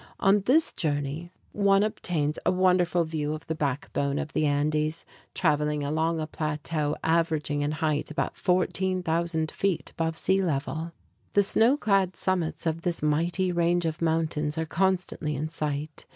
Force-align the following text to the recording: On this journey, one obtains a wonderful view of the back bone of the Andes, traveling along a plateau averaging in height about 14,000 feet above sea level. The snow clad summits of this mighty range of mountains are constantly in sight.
On 0.19 0.41
this 0.47 0.73
journey, 0.73 1.29
one 1.51 1.83
obtains 1.83 2.39
a 2.43 2.51
wonderful 2.51 3.03
view 3.03 3.33
of 3.33 3.45
the 3.45 3.53
back 3.53 3.93
bone 3.93 4.17
of 4.17 4.33
the 4.33 4.47
Andes, 4.47 5.05
traveling 5.35 5.83
along 5.83 6.19
a 6.19 6.25
plateau 6.25 6.95
averaging 7.03 7.61
in 7.61 7.71
height 7.73 8.09
about 8.09 8.35
14,000 8.35 9.51
feet 9.51 9.91
above 9.91 10.17
sea 10.17 10.41
level. 10.41 10.91
The 11.33 11.43
snow 11.43 11.77
clad 11.77 12.15
summits 12.15 12.65
of 12.65 12.81
this 12.81 13.03
mighty 13.03 13.51
range 13.51 13.85
of 13.85 14.01
mountains 14.01 14.57
are 14.57 14.65
constantly 14.65 15.35
in 15.35 15.49
sight. 15.49 16.07